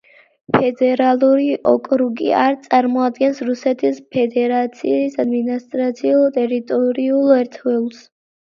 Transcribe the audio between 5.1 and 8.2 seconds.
ადმინისტრაციულ-ტერიტორიულ ერთეულს.